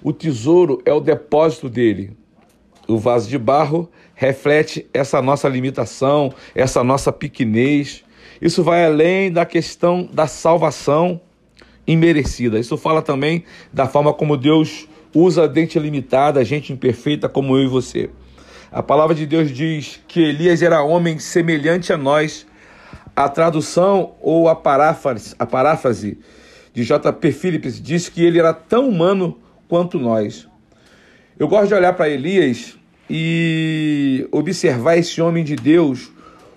O 0.00 0.12
tesouro 0.12 0.80
é 0.84 0.92
o 0.92 1.00
depósito 1.00 1.68
dele. 1.68 2.16
O 2.86 2.98
vaso 2.98 3.28
de 3.28 3.36
barro 3.36 3.90
reflete 4.14 4.86
essa 4.94 5.20
nossa 5.20 5.48
limitação, 5.48 6.32
essa 6.54 6.84
nossa 6.84 7.10
pequenez, 7.10 8.04
isso 8.40 8.62
vai 8.62 8.86
além 8.86 9.32
da 9.32 9.44
questão 9.44 10.08
da 10.12 10.28
salvação 10.28 11.20
imerecida. 11.84 12.60
Isso 12.60 12.76
fala 12.76 13.02
também 13.02 13.42
da 13.72 13.88
forma 13.88 14.14
como 14.14 14.36
Deus 14.36 14.86
usa 15.12 15.42
a 15.42 15.46
dente 15.48 15.80
limitada, 15.80 16.38
a 16.38 16.44
gente 16.44 16.72
imperfeita 16.72 17.28
como 17.28 17.56
eu 17.56 17.64
e 17.64 17.66
você. 17.66 18.08
A 18.72 18.84
palavra 18.84 19.16
de 19.16 19.26
Deus 19.26 19.50
diz 19.50 20.00
que 20.06 20.20
Elias 20.20 20.62
era 20.62 20.80
homem 20.80 21.18
semelhante 21.18 21.92
a 21.92 21.96
nós, 21.96 22.46
A 23.16 23.28
tradução 23.28 24.14
ou 24.20 24.48
a 24.48 24.54
paráfrase, 24.54 25.34
a 25.36 25.44
paráfrase 25.44 26.18
de 26.72 26.84
J.P. 26.84 27.32
Phillips 27.32 27.82
diz 27.82 28.08
que 28.08 28.24
ele 28.24 28.38
era 28.38 28.54
tão 28.54 28.88
humano 28.88 29.36
quanto 29.68 29.98
nós. 29.98 30.48
Eu 31.36 31.48
gosto 31.48 31.66
de 31.66 31.74
olhar 31.74 31.92
para 31.94 32.08
Elias 32.08 32.78
e 33.10 34.26
observar 34.30 34.96
esse 34.96 35.20
homem 35.20 35.42
de 35.42 35.56
Deus, 35.56 36.12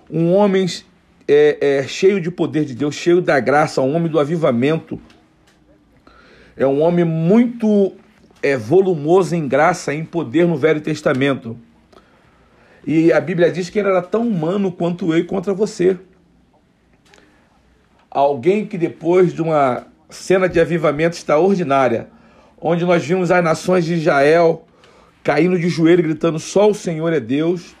um 0.08 0.32
homem 0.32 0.66
é, 1.26 1.58
é, 1.60 1.82
cheio 1.82 2.20
de 2.20 2.30
poder 2.30 2.64
de 2.64 2.74
Deus, 2.76 2.94
cheio 2.94 3.20
da 3.20 3.40
graça, 3.40 3.80
um 3.80 3.94
homem 3.94 4.10
do 4.10 4.20
avivamento. 4.20 5.00
É 6.56 6.64
um 6.64 6.80
homem 6.80 7.04
muito 7.04 7.92
é, 8.40 8.56
volumoso 8.56 9.34
em 9.34 9.48
graça, 9.48 9.92
em 9.92 10.04
poder 10.04 10.46
no 10.46 10.56
Velho 10.56 10.80
Testamento. 10.80 11.58
E 12.86 13.12
a 13.12 13.20
Bíblia 13.20 13.50
diz 13.50 13.70
que 13.70 13.78
ele 13.78 13.88
era 13.88 14.02
tão 14.02 14.26
humano 14.26 14.70
quanto 14.70 15.12
eu 15.12 15.18
e 15.18 15.24
contra 15.24 15.54
você. 15.54 15.98
Alguém 18.10 18.66
que 18.66 18.76
depois 18.76 19.32
de 19.32 19.42
uma 19.42 19.86
cena 20.10 20.48
de 20.48 20.60
avivamento 20.60 21.16
extraordinária, 21.16 22.08
onde 22.60 22.84
nós 22.84 23.04
vimos 23.04 23.30
as 23.30 23.42
nações 23.42 23.84
de 23.84 23.94
Israel 23.94 24.66
caindo 25.22 25.58
de 25.58 25.68
joelho, 25.68 26.02
gritando: 26.02 26.38
Só 26.38 26.70
o 26.70 26.74
Senhor 26.74 27.12
é 27.12 27.20
Deus. 27.20 27.74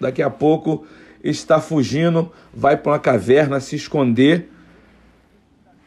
Daqui 0.00 0.22
a 0.22 0.30
pouco 0.30 0.86
está 1.22 1.60
fugindo, 1.60 2.32
vai 2.54 2.76
para 2.76 2.92
uma 2.92 2.98
caverna 2.98 3.58
se 3.58 3.74
esconder 3.74 4.48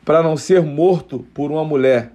para 0.03 0.21
não 0.21 0.35
ser 0.35 0.61
morto 0.61 1.25
por 1.33 1.51
uma 1.51 1.63
mulher. 1.63 2.11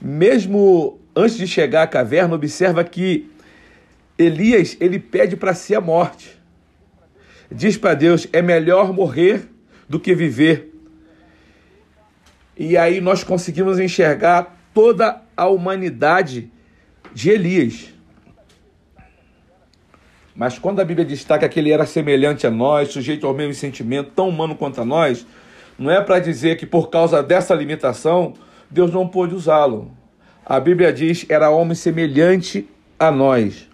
Mesmo 0.00 0.98
antes 1.14 1.36
de 1.36 1.46
chegar 1.46 1.82
à 1.82 1.86
caverna, 1.86 2.34
observa 2.34 2.82
que 2.84 3.30
Elias 4.18 4.76
ele 4.80 4.98
pede 4.98 5.36
para 5.36 5.54
si 5.54 5.74
a 5.74 5.80
morte. 5.80 6.36
Diz 7.50 7.76
para 7.76 7.94
Deus: 7.94 8.26
é 8.32 8.42
melhor 8.42 8.92
morrer 8.92 9.48
do 9.88 10.00
que 10.00 10.14
viver. 10.14 10.74
E 12.56 12.76
aí 12.76 13.00
nós 13.00 13.22
conseguimos 13.22 13.78
enxergar 13.78 14.58
toda 14.74 15.22
a 15.36 15.46
humanidade 15.46 16.50
de 17.14 17.30
Elias. 17.30 17.94
Mas 20.34 20.58
quando 20.58 20.80
a 20.80 20.84
Bíblia 20.84 21.04
destaca 21.04 21.48
que 21.48 21.58
ele 21.58 21.72
era 21.72 21.86
semelhante 21.86 22.46
a 22.46 22.50
nós, 22.50 22.88
sujeito 22.88 23.26
ao 23.26 23.34
mesmo 23.34 23.54
sentimento, 23.54 24.10
tão 24.14 24.28
humano 24.28 24.54
quanto 24.54 24.80
a 24.80 24.84
nós, 24.84 25.26
não 25.78 25.90
é 25.90 26.00
para 26.00 26.18
dizer 26.18 26.56
que 26.56 26.66
por 26.66 26.90
causa 26.90 27.22
dessa 27.22 27.54
limitação 27.54 28.34
Deus 28.70 28.92
não 28.92 29.06
pôde 29.06 29.34
usá-lo. 29.34 29.90
A 30.44 30.58
Bíblia 30.58 30.92
diz 30.92 31.26
era 31.28 31.50
homem 31.50 31.74
semelhante 31.74 32.68
a 32.98 33.10
nós. 33.10 33.68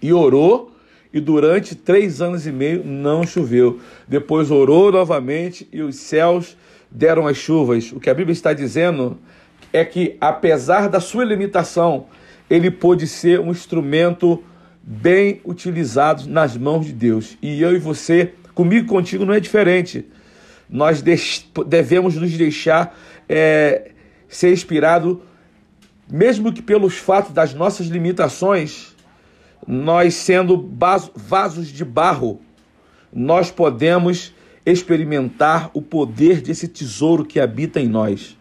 E 0.00 0.12
orou, 0.12 0.72
e 1.12 1.20
durante 1.20 1.74
três 1.74 2.20
anos 2.20 2.46
e 2.46 2.52
meio 2.52 2.84
não 2.84 3.26
choveu. 3.26 3.80
Depois 4.06 4.50
orou 4.50 4.92
novamente 4.92 5.68
e 5.72 5.82
os 5.82 5.96
céus 5.96 6.56
deram 6.90 7.26
as 7.26 7.36
chuvas. 7.36 7.92
O 7.92 8.00
que 8.00 8.10
a 8.10 8.14
Bíblia 8.14 8.32
está 8.32 8.52
dizendo 8.52 9.18
é 9.72 9.84
que, 9.84 10.16
apesar 10.20 10.88
da 10.88 11.00
sua 11.00 11.24
limitação, 11.24 12.06
ele 12.48 12.70
pôde 12.70 13.06
ser 13.06 13.40
um 13.40 13.50
instrumento 13.50 14.42
bem 14.82 15.40
utilizado 15.44 16.28
nas 16.28 16.56
mãos 16.56 16.86
de 16.86 16.92
Deus. 16.92 17.36
E 17.40 17.62
eu 17.62 17.74
e 17.74 17.78
você, 17.78 18.32
comigo 18.54 18.86
e 18.86 18.88
contigo, 18.88 19.24
não 19.24 19.34
é 19.34 19.40
diferente. 19.40 20.06
Nós 20.68 21.02
devemos 21.66 22.16
nos 22.16 22.32
deixar 22.36 22.96
é, 23.28 23.90
ser 24.28 24.52
inspirado, 24.52 25.22
mesmo 26.10 26.52
que 26.52 26.62
pelos 26.62 26.96
fatos 26.96 27.32
das 27.32 27.54
nossas 27.54 27.86
limitações, 27.86 28.89
nós 29.66 30.14
sendo 30.14 30.68
vasos 31.14 31.68
de 31.68 31.84
barro, 31.84 32.40
nós 33.12 33.50
podemos 33.50 34.34
experimentar 34.64 35.70
o 35.72 35.82
poder 35.82 36.40
desse 36.40 36.68
tesouro 36.68 37.24
que 37.24 37.40
habita 37.40 37.80
em 37.80 37.88
nós. 37.88 38.36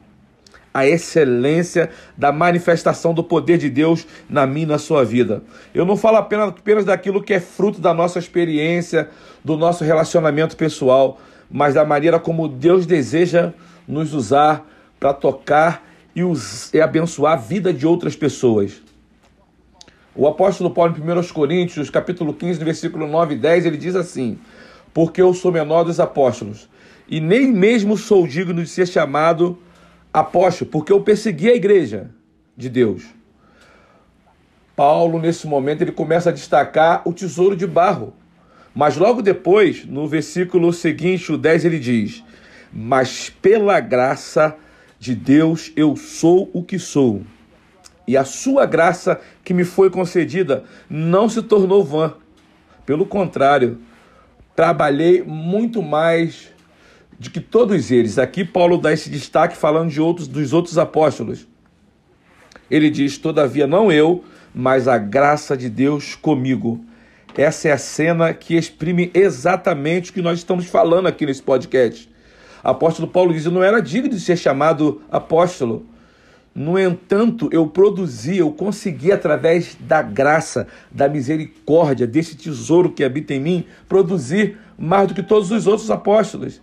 A 0.74 0.86
excelência 0.86 1.90
da 2.16 2.32
manifestação 2.32 3.14
do 3.14 3.24
poder 3.24 3.58
de 3.58 3.70
Deus 3.70 4.06
na 4.30 4.46
minha 4.46 4.66
e 4.66 4.70
na 4.70 4.78
sua 4.78 5.04
vida. 5.04 5.44
Eu 5.74 5.86
não 5.86 5.98
falo 5.98 6.18
apenas, 6.18 6.50
apenas 6.50 6.86
daquilo 6.86 7.24
que 7.24 7.34
é 7.34 7.40
fruto 7.40 7.82
da 7.82 7.94
nossa 7.94 8.20
experiência, 8.20 9.10
do 9.44 9.58
nosso 9.58 9.84
relacionamento 9.84 10.56
pessoal, 10.56 11.20
mas 11.50 11.74
da 11.74 11.84
maneira 11.84 12.20
como 12.20 12.48
Deus 12.48 12.86
deseja 12.86 13.52
nos 13.88 14.14
usar 14.14 14.66
para 15.00 15.14
tocar 15.14 15.84
e, 16.16 16.22
e 16.74 16.82
abençoar 16.82 17.34
a 17.34 17.38
vida 17.38 17.74
de 17.74 17.88
outras 17.88 18.16
pessoas. 18.16 18.89
O 20.16 20.28
apóstolo 20.28 20.72
Paulo, 20.72 20.96
em 20.98 21.02
1 21.02 21.34
Coríntios, 21.34 21.90
capítulo 21.90 22.34
15, 22.34 22.64
versículo 22.64 23.08
9 23.08 23.36
e 23.36 23.38
10, 23.38 23.66
ele 23.66 23.78
diz 23.78 23.96
assim: 23.96 24.38
porque 24.94 25.22
eu 25.22 25.34
sou 25.34 25.52
menor 25.52 25.84
dos 25.84 26.00
apóstolos, 26.00 26.70
e 27.08 27.20
nem 27.20 27.48
mesmo 27.48 27.98
sou 27.98 28.28
digno 28.28 28.62
de 28.62 28.70
ser 28.70 28.88
chamado 28.88 29.58
apóstolo, 30.14 30.70
porque 30.70 30.92
eu 30.92 31.02
persegui 31.02 31.50
a 31.50 31.56
igreja 31.56 32.10
de 32.56 32.70
Deus. 32.70 33.04
Paulo, 34.76 35.20
nesse 35.20 35.48
momento, 35.48 35.82
ele 35.82 35.92
começa 35.92 36.30
a 36.30 36.34
destacar 36.34 37.02
o 37.06 37.14
tesouro 37.14 37.56
de 37.56 37.68
barro. 37.68 38.14
Mas 38.74 38.96
logo 38.96 39.22
depois, 39.22 39.86
no 39.86 40.08
versículo 40.08 40.72
seguinte, 40.72 41.32
o 41.32 41.38
10, 41.38 41.66
ele 41.66 41.80
diz: 41.80 42.24
Mas 42.72 43.30
pela 43.30 43.80
graça 43.80 44.56
de 44.98 45.16
Deus 45.16 45.72
eu 45.76 45.96
sou 45.96 46.50
o 46.54 46.64
que 46.64 46.80
sou. 46.80 47.24
E 48.10 48.18
a 48.18 48.26
sua 48.26 48.66
graça 48.66 49.22
que 49.44 49.54
me 49.54 49.64
foi 49.64 49.92
concedida 49.92 50.64
não 50.90 51.30
se 51.30 51.44
tornou 51.44 51.84
vã. 51.84 52.16
Pelo 52.84 53.06
contrário, 53.06 53.78
trabalhei 54.56 55.22
muito 55.22 55.80
mais 55.84 56.48
do 57.20 57.30
que 57.30 57.40
todos 57.40 57.92
eles. 57.92 58.18
Aqui 58.18 58.44
Paulo 58.44 58.80
dá 58.80 58.92
esse 58.92 59.12
destaque 59.12 59.56
falando 59.56 59.92
de 59.92 60.02
outros 60.02 60.28
dos 60.28 60.54
outros 60.54 60.80
apóstolos. 60.80 61.48
Ele 62.68 62.90
diz: 62.90 63.16
"Todavia 63.20 63.68
não 63.68 63.92
eu, 63.92 64.24
mas 64.56 64.88
a 64.88 64.98
graça 64.98 65.56
de 65.56 65.70
Deus 65.70 66.16
comigo". 66.16 66.84
Essa 67.38 67.68
é 67.68 67.72
a 67.74 67.78
cena 67.78 68.34
que 68.34 68.56
exprime 68.56 69.12
exatamente 69.14 70.10
o 70.10 70.14
que 70.16 70.22
nós 70.24 70.40
estamos 70.40 70.66
falando 70.66 71.06
aqui 71.06 71.28
nesse 71.28 71.44
podcast. 71.44 72.10
Apóstolo 72.64 73.08
Paulo 73.08 73.32
diz: 73.32 73.46
"Eu 73.46 73.52
não 73.52 73.62
era 73.62 73.80
digno 73.80 74.10
de 74.10 74.20
ser 74.20 74.36
chamado 74.36 75.00
apóstolo, 75.12 75.86
no 76.60 76.78
entanto, 76.78 77.48
eu 77.54 77.66
produzi, 77.68 78.40
eu 78.40 78.52
consegui, 78.52 79.14
através 79.14 79.78
da 79.80 80.02
graça, 80.02 80.68
da 80.92 81.08
misericórdia, 81.08 82.06
desse 82.06 82.36
tesouro 82.36 82.92
que 82.92 83.02
habita 83.02 83.34
em 83.34 83.40
mim, 83.40 83.66
produzir 83.88 84.58
mais 84.78 85.08
do 85.08 85.14
que 85.14 85.24
todos 85.24 85.52
os 85.52 85.68
outros 85.68 85.90
apóstolos. 85.90 86.62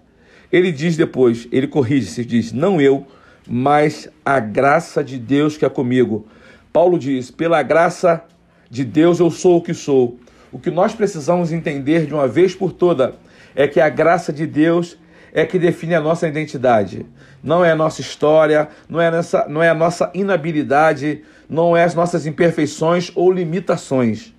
Ele 0.53 0.71
diz 0.71 0.99
depois, 0.99 1.49
ele 1.51 1.67
corrige, 1.67 2.09
se 2.09 2.27
diz, 2.27 2.53
não 2.53 2.79
eu, 2.79 3.07
mas 3.49 4.07
a 4.23 4.39
graça 4.39 5.03
de 5.03 5.19
Deus 5.19 5.57
que 5.57 5.65
é 5.65 5.69
comigo. 5.71 6.27
Paulo 6.71 6.99
diz, 6.99 7.31
pela 7.31 7.63
graça 7.63 8.23
de 8.69 8.85
Deus 8.85 9.19
eu 9.19 9.31
sou 9.31 9.57
o 9.57 9.63
que 9.63 9.73
sou. 9.73 10.19
O 10.53 10.59
que 10.59 10.71
nós 10.71 10.95
precisamos 10.95 11.53
entender 11.53 12.05
de 12.05 12.13
uma 12.13 12.29
vez 12.29 12.55
por 12.55 12.71
toda 12.71 13.15
é 13.55 13.67
que 13.67 13.81
a 13.81 13.89
graça 13.89 14.31
de 14.31 14.47
Deus 14.47 14.99
é 15.37 15.45
que 15.45 15.59
define 15.59 15.95
a 15.95 16.01
nossa 16.01 16.27
identidade. 16.27 17.05
Não 17.43 17.63
é 17.63 17.73
a 17.73 17.77
nossa 17.77 18.01
história, 18.01 18.71
não 18.89 18.99
é, 18.99 19.11
nessa, 19.11 19.47
não 19.47 19.63
é 19.63 19.69
a 19.69 19.75
nossa 19.75 20.11
inabilidade, 20.15 21.23
não 21.47 21.77
é 21.77 21.85
as 21.85 21.95
nossas 21.95 22.25
imperfeições 22.25 23.13
ou 23.15 23.31
limitações. 23.31 24.33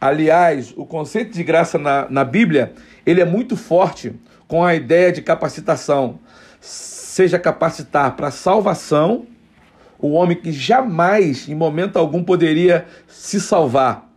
Aliás, 0.00 0.72
o 0.78 0.86
conceito 0.86 1.34
de 1.34 1.44
graça 1.44 1.78
na, 1.78 2.08
na 2.08 2.24
Bíblia, 2.24 2.72
ele 3.04 3.20
é 3.20 3.24
muito 3.26 3.54
forte 3.54 4.14
com 4.48 4.64
a 4.64 4.74
ideia 4.74 5.12
de 5.12 5.20
capacitação. 5.20 6.18
Seja 6.58 7.38
capacitar 7.38 8.16
para 8.16 8.30
salvação, 8.30 9.26
o 9.98 10.12
homem 10.12 10.38
que 10.38 10.52
jamais, 10.52 11.50
em 11.50 11.54
momento 11.54 11.98
algum, 11.98 12.24
poderia 12.24 12.86
se 13.06 13.38
salvar. 13.38 14.10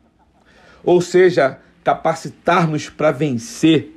Ou 0.85 1.01
seja, 1.01 1.59
capacitar-nos 1.83 2.89
para 2.89 3.11
vencer 3.11 3.96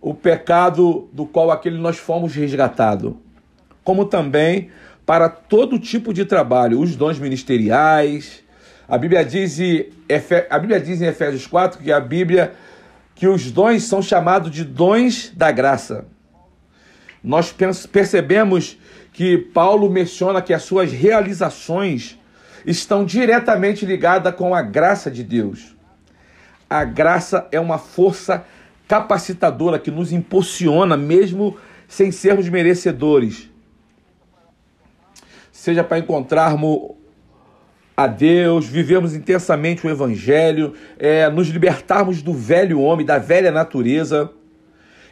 o 0.00 0.14
pecado 0.14 1.08
do 1.12 1.26
qual 1.26 1.50
aquele 1.50 1.78
nós 1.78 1.98
fomos 1.98 2.34
resgatados, 2.34 3.14
como 3.84 4.04
também 4.04 4.70
para 5.04 5.28
todo 5.28 5.78
tipo 5.78 6.14
de 6.14 6.24
trabalho, 6.24 6.80
os 6.80 6.96
dons 6.96 7.18
ministeriais. 7.18 8.42
A 8.88 8.96
Bíblia 8.96 9.24
diz, 9.24 9.58
a 10.48 10.58
Bíblia 10.58 10.80
diz 10.80 11.02
em 11.02 11.06
Efésios 11.06 11.46
4 11.46 11.82
que 11.82 11.92
a 11.92 12.00
Bíblia 12.00 12.54
que 13.14 13.28
os 13.28 13.50
dons 13.50 13.84
são 13.84 14.00
chamados 14.00 14.50
de 14.50 14.64
dons 14.64 15.30
da 15.36 15.50
graça. 15.50 16.06
Nós 17.22 17.54
percebemos 17.92 18.78
que 19.12 19.36
Paulo 19.36 19.90
menciona 19.90 20.40
que 20.40 20.54
as 20.54 20.62
suas 20.62 20.90
realizações 20.90 22.18
estão 22.64 23.04
diretamente 23.04 23.84
ligadas 23.84 24.34
com 24.34 24.54
a 24.54 24.62
graça 24.62 25.10
de 25.10 25.22
Deus. 25.22 25.76
A 26.68 26.84
graça 26.84 27.46
é 27.52 27.60
uma 27.60 27.78
força 27.78 28.44
capacitadora 28.90 29.78
que 29.78 29.88
nos 29.88 30.12
impulsiona, 30.12 30.96
mesmo 30.96 31.56
sem 31.86 32.10
sermos 32.10 32.48
merecedores. 32.48 33.48
Seja 35.52 35.84
para 35.84 36.00
encontrarmos 36.00 36.96
a 37.96 38.08
Deus, 38.08 38.66
vivemos 38.66 39.14
intensamente 39.14 39.86
o 39.86 39.90
Evangelho, 39.90 40.74
é, 40.98 41.30
nos 41.30 41.46
libertarmos 41.46 42.20
do 42.20 42.32
velho 42.32 42.80
homem, 42.80 43.06
da 43.06 43.16
velha 43.16 43.52
natureza. 43.52 44.28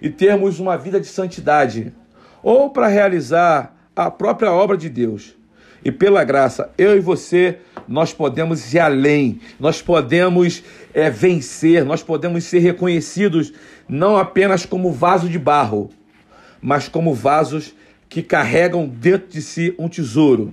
e 0.03 0.09
termos 0.11 0.61
uma 0.61 0.77
vida 0.77 1.01
de 1.01 1.07
santidade, 1.07 1.93
ou 2.41 2.71
para 2.71 2.87
realizar 2.87 3.77
a 3.97 4.09
própria 4.09 4.53
obra 4.53 4.77
de 4.77 4.89
Deus. 4.89 5.37
E 5.85 5.93
pela 5.93 6.25
graça, 6.25 6.71
eu 6.77 6.97
e 6.97 7.01
você, 7.01 7.59
nós 7.87 8.13
podemos 8.13 8.75
ir 8.75 8.81
além, 8.81 9.41
nós 9.59 9.81
podemos 9.81 10.63
é, 10.93 11.09
vencer, 11.09 11.85
nós 11.85 12.03
podemos 12.03 12.45
ser 12.45 12.59
reconhecidos 12.59 13.53
não 13.89 14.17
apenas 14.17 14.67
como 14.67 14.93
vaso 14.93 15.29
de 15.29 15.39
barro, 15.39 15.91
mas 16.61 16.89
como 16.89 17.15
vasos 17.15 17.75
que 18.09 18.23
carregam 18.23 18.89
dentro 18.89 19.29
de 19.29 19.41
si 19.41 19.75
um 19.79 19.89
tesouro. 19.89 20.53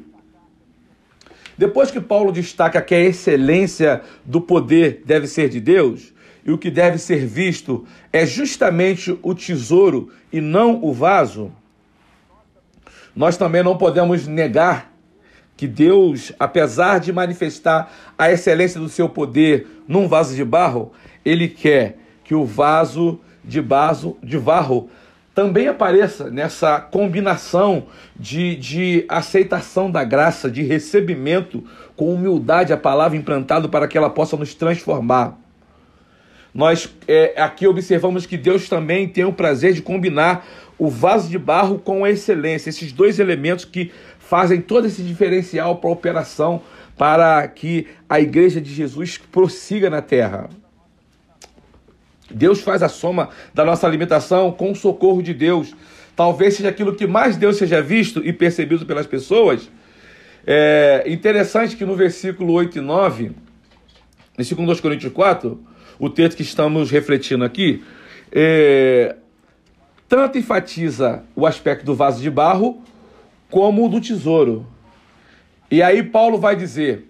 Depois 1.58 1.90
que 1.90 2.02
Paulo 2.02 2.32
destaca 2.32 2.82
que 2.82 2.94
a 2.94 3.00
excelência 3.00 4.02
do 4.26 4.42
poder 4.42 5.02
deve 5.06 5.26
ser 5.26 5.50
de 5.50 5.60
Deus, 5.60 6.14
e 6.46 6.52
o 6.52 6.58
que 6.60 6.70
deve 6.70 7.00
ser 7.00 7.26
visto 7.26 7.86
é 8.14 8.24
justamente 8.26 9.18
o 9.24 9.34
tesouro 9.34 10.12
e 10.32 10.40
não 10.40 10.84
o 10.84 10.94
vaso, 10.94 11.52
nós 13.16 13.36
também 13.36 13.64
não 13.64 13.78
podemos 13.78 14.28
negar 14.28 14.95
que 15.58 15.68
Deus, 15.68 16.34
apesar 16.40 17.00
de 17.00 17.14
manifestar 17.14 17.92
a 18.18 18.32
excelência 18.32 18.80
do 18.80 18.90
seu 18.90 19.08
poder 19.08 19.68
num 19.88 20.08
vaso 20.08 20.36
de 20.36 20.44
barro, 20.44 20.92
ele 21.24 21.48
quer 21.48 21.98
que 22.24 22.36
o 22.36 22.44
vaso 22.44 23.20
de 23.44 23.62
vaso 23.62 24.18
de 24.22 24.38
barro 24.38 24.90
também 25.34 25.68
apareça 25.68 26.30
nessa 26.30 26.80
combinação 26.80 27.88
de, 28.16 28.56
de 28.56 29.06
aceitação 29.10 29.92
da 29.92 30.04
graça, 30.04 30.50
de 30.50 30.64
recebimento 30.64 31.64
com 31.96 32.14
humildade 32.14 32.72
a 32.72 32.78
palavra 32.78 33.18
implantada 33.18 33.68
para 33.68 33.88
que 33.88 33.98
ela 33.98 34.10
possa 34.10 34.38
nos 34.38 34.56
transformar. 34.56 35.38
Nós 36.54 36.90
é, 37.06 37.34
aqui 37.36 37.68
observamos 37.68 38.26
que 38.26 38.38
Deus 38.38 38.70
também 38.70 39.10
tem 39.10 39.26
o 39.26 39.34
prazer 39.34 39.74
de 39.74 39.82
combinar 39.82 40.48
o 40.78 40.90
vaso 40.90 41.30
de 41.30 41.38
barro 41.38 41.80
com 41.80 42.06
a 42.06 42.10
excelência, 42.10 42.70
esses 42.70 42.94
dois 42.94 43.20
elementos 43.20 43.66
que 43.66 43.92
fazem 44.28 44.60
todo 44.60 44.88
esse 44.88 45.04
diferencial 45.04 45.78
para 45.78 45.90
a 45.90 45.94
operação 45.94 46.62
para 46.98 47.48
que 47.48 47.88
a 48.10 48.20
igreja 48.20 48.60
de 48.60 48.74
Jesus 48.74 49.18
prossiga 49.18 49.90
na 49.90 50.02
terra. 50.02 50.50
Deus 52.30 52.62
faz 52.62 52.82
a 52.82 52.90
soma 52.90 53.30
da 53.54 53.64
nossa 53.64 53.86
alimentação 53.86 54.52
com 54.52 54.72
o 54.72 54.76
socorro 54.76 55.22
de 55.22 55.34
Deus. 55.34 55.76
Talvez 56.16 56.56
seja 56.56 56.70
aquilo 56.70 56.96
que 56.96 57.06
mais 57.06 57.38
Deus 57.38 57.58
seja 57.58 57.82
visto 57.82 58.26
e 58.26 58.34
percebido 58.34 58.86
pelas 58.86 59.06
pessoas. 59.06 59.70
É 60.48 61.04
interessante 61.08 61.76
que 61.76 61.86
no 61.86 61.96
versículo 61.96 62.54
8 62.54 62.80
e 62.80 62.82
9, 62.82 63.32
versículo 64.36 64.66
2 64.68 64.80
Coríntios 64.80 65.14
4, 65.14 65.60
o 66.00 66.10
texto 66.10 66.38
que 66.38 66.44
estamos 66.44 66.90
refletindo 66.90 67.44
aqui, 67.44 67.84
é, 68.32 69.16
tanto 70.08 70.38
enfatiza 70.38 71.24
o 71.36 71.46
aspecto 71.46 71.86
do 71.86 71.94
vaso 71.94 72.22
de 72.22 72.30
barro 72.30 72.82
como 73.50 73.86
o 73.86 73.90
do 73.90 74.02
tesouro. 74.02 74.68
E 75.70 75.82
aí 75.82 76.04
Paulo 76.04 76.38
vai 76.38 76.56
dizer: 76.56 77.10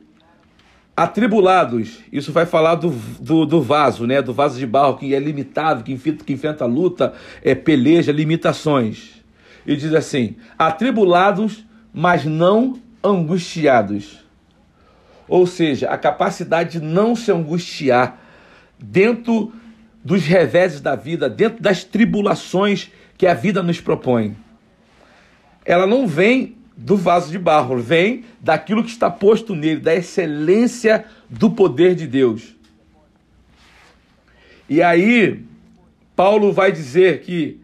atribulados, 0.96 2.00
isso 2.12 2.32
vai 2.32 2.46
falar 2.46 2.76
do, 2.76 2.90
do, 3.20 3.46
do, 3.46 3.62
vaso, 3.62 4.08
né? 4.08 4.22
Do 4.22 4.34
vaso 4.34 4.58
de 4.58 4.66
barro 4.66 4.98
que 4.98 5.14
é 5.14 5.20
limitado, 5.20 5.84
que 5.84 5.92
enfrenta, 5.92 6.24
que 6.24 6.34
enfrenta 6.34 6.66
luta, 6.66 7.14
é, 7.44 7.54
peleja, 7.54 8.12
limitações. 8.12 9.24
E 9.66 9.76
diz 9.76 9.94
assim: 9.94 10.36
atribulados, 10.58 11.66
mas 11.94 12.26
não 12.26 12.80
angustiados. 13.04 14.24
Ou 15.28 15.48
seja, 15.48 15.90
a 15.90 15.98
capacidade 15.98 16.80
de 16.80 16.86
não 16.86 17.16
se 17.16 17.32
angustiar 17.32 18.22
dentro 18.80 19.52
dos 20.04 20.24
reveses 20.24 20.80
da 20.82 20.96
vida, 20.96 21.28
dentro 21.28 21.62
das 21.62 21.84
tribulações 21.84 22.92
que 23.18 23.26
a 23.26 23.34
vida 23.34 23.64
nos 23.64 23.82
propõe. 23.82 24.36
Ela 25.66 25.88
não 25.88 26.08
vem 26.08 26.56
do 26.78 26.96
vaso 26.96 27.32
de 27.32 27.40
barro, 27.40 27.78
vem 27.78 28.26
daquilo 28.40 28.84
que 28.84 28.90
está 28.90 29.10
posto 29.10 29.56
nele, 29.56 29.80
da 29.80 29.96
excelência 29.96 31.06
do 31.30 31.50
poder 31.50 31.96
de 31.96 32.06
Deus. 32.06 32.56
E 34.70 34.82
aí, 34.82 35.44
Paulo 36.16 36.52
vai 36.52 36.72
dizer 36.72 37.22
que 37.22 37.60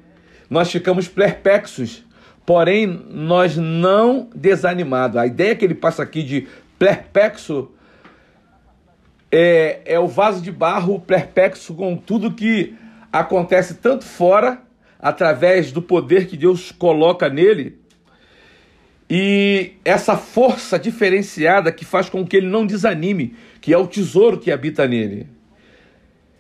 nós 0.50 0.72
ficamos 0.72 1.08
perplexos, 1.08 2.04
porém 2.46 2.88
nós 2.88 3.58
não 3.58 4.30
desanimados. 4.36 5.18
A 5.18 5.26
ideia 5.26 5.56
que 5.56 5.66
ele 5.66 5.76
passa 5.76 6.04
aqui 6.04 6.24
de 6.24 6.48
perplexo 6.78 7.72
é, 9.32 9.82
é 9.86 10.00
o 10.00 10.08
vaso 10.08 10.42
de 10.42 10.52
barro 10.52 11.00
perplexo 11.00 11.74
com 11.74 11.96
tudo 11.96 12.34
que 12.34 12.76
acontece 13.12 13.76
tanto 13.76 14.04
fora, 14.04 14.62
através 15.00 15.72
do 15.72 15.82
poder 15.82 16.28
que 16.28 16.38
Deus 16.38 16.72
coloca 16.72 17.28
nele, 17.28 17.81
e 19.14 19.74
essa 19.84 20.16
força 20.16 20.80
diferenciada 20.80 21.70
que 21.70 21.84
faz 21.84 22.08
com 22.10 22.26
que 22.26 22.38
ele 22.38 22.48
não 22.48 22.66
desanime, 22.66 23.36
que 23.60 23.74
é 23.74 23.78
o 23.78 23.86
tesouro 23.86 24.40
que 24.40 24.50
habita 24.50 24.88
nele. 24.88 25.28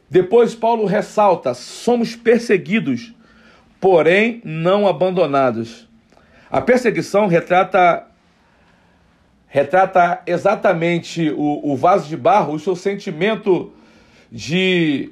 Depois 0.09 0.55
Paulo 0.55 0.85
ressalta: 0.85 1.53
somos 1.53 2.15
perseguidos, 2.15 3.13
porém 3.77 4.41
não 4.45 4.87
abandonados. 4.87 5.85
A 6.49 6.61
perseguição 6.61 7.27
retrata 7.27 8.07
retrata 9.49 10.21
exatamente 10.25 11.29
o, 11.29 11.73
o 11.73 11.75
vaso 11.75 12.07
de 12.07 12.15
barro, 12.15 12.53
o 12.53 12.59
seu 12.59 12.73
sentimento 12.77 13.73
de, 14.31 15.11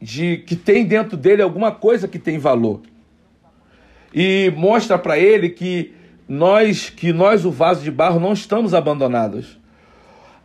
de 0.00 0.38
que 0.38 0.56
tem 0.56 0.86
dentro 0.86 1.18
dele 1.18 1.42
alguma 1.42 1.70
coisa 1.70 2.08
que 2.08 2.18
tem 2.18 2.38
valor. 2.38 2.80
E 4.14 4.50
mostra 4.56 4.98
para 4.98 5.18
ele 5.18 5.50
que 5.50 5.92
nós, 6.28 6.90
que 6.90 7.12
nós, 7.12 7.44
o 7.44 7.50
vaso 7.50 7.82
de 7.82 7.90
barro, 7.90 8.18
não 8.18 8.32
estamos 8.32 8.74
abandonados. 8.74 9.58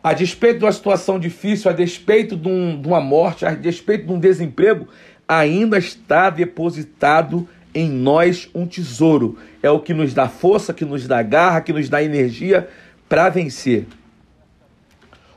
A 0.02 0.12
despeito 0.12 0.60
de 0.60 0.64
uma 0.64 0.72
situação 0.72 1.18
difícil, 1.18 1.70
a 1.70 1.74
despeito 1.74 2.36
de, 2.36 2.48
um, 2.48 2.80
de 2.80 2.88
uma 2.88 3.00
morte, 3.00 3.44
a 3.44 3.50
despeito 3.50 4.06
de 4.06 4.12
um 4.12 4.18
desemprego, 4.18 4.88
ainda 5.28 5.78
está 5.78 6.30
depositado 6.30 7.48
em 7.74 7.88
nós 7.88 8.48
um 8.54 8.66
tesouro. 8.66 9.38
É 9.62 9.70
o 9.70 9.80
que 9.80 9.94
nos 9.94 10.12
dá 10.14 10.28
força, 10.28 10.74
que 10.74 10.84
nos 10.84 11.06
dá 11.06 11.22
garra, 11.22 11.60
que 11.60 11.72
nos 11.72 11.88
dá 11.88 12.02
energia 12.02 12.68
para 13.08 13.28
vencer. 13.28 13.86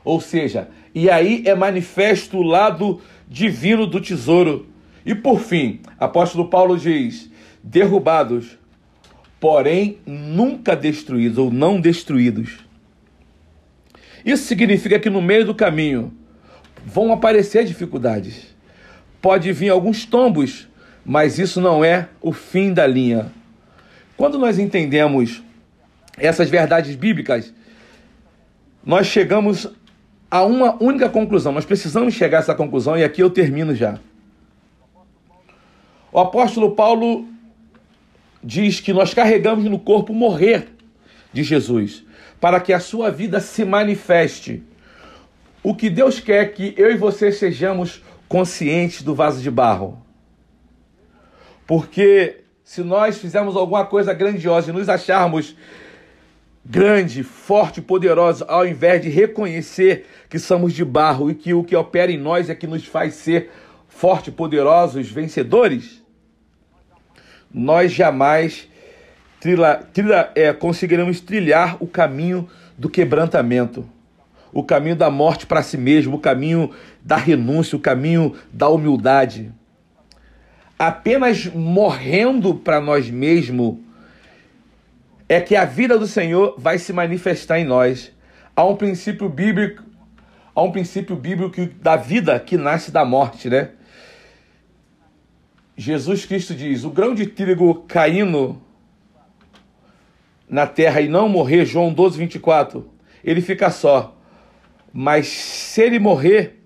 Ou 0.04 0.20
seja, 0.20 0.68
e 0.94 1.10
aí 1.10 1.42
é 1.46 1.54
manifesto 1.54 2.38
o 2.38 2.42
lado 2.42 3.00
divino 3.28 3.86
do 3.86 4.00
tesouro. 4.00 4.66
E 5.04 5.14
por 5.14 5.40
fim, 5.40 5.80
apóstolo 5.98 6.48
Paulo 6.48 6.78
diz: 6.78 7.30
derrubados 7.62 8.58
porém 9.44 9.98
nunca 10.06 10.74
destruídos 10.74 11.36
ou 11.36 11.50
não 11.50 11.78
destruídos. 11.78 12.60
Isso 14.24 14.44
significa 14.44 14.98
que 14.98 15.10
no 15.10 15.20
meio 15.20 15.44
do 15.44 15.54
caminho 15.54 16.14
vão 16.82 17.12
aparecer 17.12 17.62
dificuldades. 17.66 18.56
Pode 19.20 19.52
vir 19.52 19.68
alguns 19.68 20.06
tombos, 20.06 20.66
mas 21.04 21.38
isso 21.38 21.60
não 21.60 21.84
é 21.84 22.08
o 22.22 22.32
fim 22.32 22.72
da 22.72 22.86
linha. 22.86 23.30
Quando 24.16 24.38
nós 24.38 24.58
entendemos 24.58 25.42
essas 26.16 26.48
verdades 26.48 26.96
bíblicas, 26.96 27.52
nós 28.82 29.08
chegamos 29.08 29.70
a 30.30 30.42
uma 30.42 30.82
única 30.82 31.10
conclusão. 31.10 31.52
Nós 31.52 31.66
precisamos 31.66 32.14
chegar 32.14 32.38
a 32.38 32.40
essa 32.40 32.54
conclusão 32.54 32.96
e 32.96 33.04
aqui 33.04 33.22
eu 33.22 33.28
termino 33.28 33.74
já. 33.74 33.98
O 36.10 36.18
apóstolo 36.18 36.74
Paulo 36.74 37.33
diz 38.44 38.78
que 38.78 38.92
nós 38.92 39.14
carregamos 39.14 39.64
no 39.64 39.78
corpo 39.78 40.12
morrer 40.12 40.68
de 41.32 41.42
Jesus, 41.42 42.04
para 42.38 42.60
que 42.60 42.72
a 42.72 42.78
sua 42.78 43.10
vida 43.10 43.40
se 43.40 43.64
manifeste. 43.64 44.62
O 45.62 45.74
que 45.74 45.88
Deus 45.88 46.20
quer 46.20 46.44
é 46.44 46.48
que 46.48 46.74
eu 46.76 46.92
e 46.92 46.96
você 46.96 47.32
sejamos 47.32 48.02
conscientes 48.28 49.02
do 49.02 49.14
vaso 49.14 49.40
de 49.40 49.50
barro. 49.50 49.98
Porque 51.66 52.42
se 52.62 52.82
nós 52.82 53.16
fizermos 53.16 53.56
alguma 53.56 53.86
coisa 53.86 54.12
grandiosa 54.12 54.70
e 54.70 54.74
nos 54.74 54.90
acharmos 54.90 55.56
grande, 56.62 57.22
forte, 57.22 57.80
poderoso, 57.80 58.44
ao 58.46 58.66
invés 58.66 59.00
de 59.00 59.08
reconhecer 59.08 60.06
que 60.28 60.38
somos 60.38 60.74
de 60.74 60.84
barro 60.84 61.30
e 61.30 61.34
que 61.34 61.54
o 61.54 61.64
que 61.64 61.74
opera 61.74 62.12
em 62.12 62.18
nós 62.18 62.50
é 62.50 62.54
que 62.54 62.66
nos 62.66 62.84
faz 62.84 63.14
ser 63.14 63.50
forte, 63.88 64.30
poderosos, 64.30 65.10
vencedores, 65.10 66.03
nós 67.54 67.92
jamais 67.92 68.68
trila, 69.38 69.76
trila, 69.92 70.32
é, 70.34 70.52
conseguiremos 70.52 71.20
trilhar 71.20 71.76
o 71.80 71.86
caminho 71.86 72.48
do 72.76 72.90
quebrantamento, 72.90 73.88
o 74.52 74.64
caminho 74.64 74.96
da 74.96 75.08
morte 75.08 75.46
para 75.46 75.62
si 75.62 75.76
mesmo, 75.76 76.16
o 76.16 76.20
caminho 76.20 76.72
da 77.00 77.16
renúncia, 77.16 77.76
o 77.76 77.80
caminho 77.80 78.34
da 78.52 78.68
humildade. 78.68 79.52
Apenas 80.76 81.46
morrendo 81.46 82.56
para 82.56 82.80
nós 82.80 83.08
mesmos 83.08 83.76
é 85.28 85.40
que 85.40 85.54
a 85.54 85.64
vida 85.64 85.96
do 85.96 86.08
Senhor 86.08 86.56
vai 86.58 86.78
se 86.78 86.92
manifestar 86.92 87.60
em 87.60 87.64
nós. 87.64 88.12
Há 88.56 88.64
um 88.64 88.74
princípio 88.74 89.28
bíblico, 89.28 89.82
há 90.54 90.62
um 90.62 90.72
princípio 90.72 91.14
bíblico 91.14 91.66
da 91.80 91.94
vida 91.94 92.38
que 92.40 92.56
nasce 92.56 92.90
da 92.90 93.04
morte, 93.04 93.48
né? 93.48 93.70
Jesus 95.76 96.24
Cristo 96.24 96.54
diz: 96.54 96.84
o 96.84 96.90
grão 96.90 97.14
de 97.14 97.26
trigo 97.26 97.84
caindo 97.88 98.60
na 100.48 100.66
terra 100.66 101.00
e 101.00 101.08
não 101.08 101.28
morrer, 101.28 101.64
João 101.64 101.92
12, 101.92 102.18
24, 102.18 102.88
ele 103.24 103.40
fica 103.40 103.70
só. 103.70 104.16
Mas 104.92 105.26
se 105.26 105.82
ele 105.82 105.98
morrer, 105.98 106.60